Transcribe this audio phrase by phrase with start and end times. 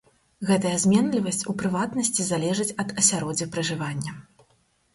[0.49, 4.11] Гэтая зменлівасць у прыватнасці залежыць ад асяроддзя пражывання.